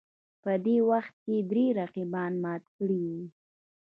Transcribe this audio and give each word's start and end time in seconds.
په 0.43 0.51
دې 0.65 0.77
وخت 0.89 1.13
کې 1.23 1.35
درې 1.51 1.65
رقیبان 1.79 2.31
مات 2.43 2.63
کړي 2.75 2.99
وو 3.07 3.21